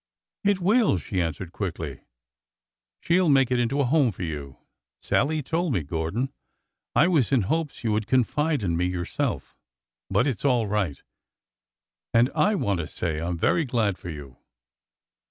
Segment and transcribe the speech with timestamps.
[0.43, 2.01] It will," she answered quickly.''
[3.03, 4.57] She 'll make it into a home for you.
[4.99, 6.33] Sallie told me, Gordon.
[6.95, 9.55] I was in hopes you would confide in me yourself,
[10.09, 11.03] but— it 's all right.
[12.15, 14.37] And— I— want to say that I am very glad for you."